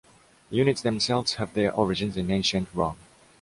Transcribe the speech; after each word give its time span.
The 0.49 0.55
units 0.55 0.81
themselves 0.81 1.35
have 1.35 1.53
their 1.53 1.71
origins 1.75 2.17
in 2.17 2.31
ancient 2.31 2.69
Rome. 2.73 2.97